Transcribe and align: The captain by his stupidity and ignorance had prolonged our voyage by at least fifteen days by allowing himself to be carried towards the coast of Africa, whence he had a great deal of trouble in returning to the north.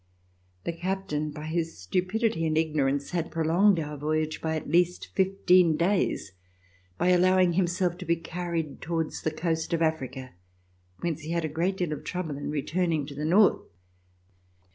The 0.63 0.73
captain 0.73 1.29
by 1.29 1.45
his 1.45 1.77
stupidity 1.77 2.47
and 2.47 2.57
ignorance 2.57 3.11
had 3.11 3.29
prolonged 3.29 3.79
our 3.79 3.95
voyage 3.95 4.41
by 4.41 4.55
at 4.55 4.67
least 4.67 5.09
fifteen 5.13 5.77
days 5.77 6.31
by 6.97 7.09
allowing 7.09 7.53
himself 7.53 7.99
to 7.99 8.05
be 8.05 8.15
carried 8.15 8.81
towards 8.81 9.21
the 9.21 9.29
coast 9.29 9.73
of 9.73 9.83
Africa, 9.83 10.31
whence 11.01 11.21
he 11.21 11.29
had 11.33 11.45
a 11.45 11.47
great 11.47 11.77
deal 11.77 11.91
of 11.93 12.03
trouble 12.03 12.35
in 12.35 12.49
returning 12.49 13.05
to 13.05 13.13
the 13.13 13.25
north. 13.25 13.61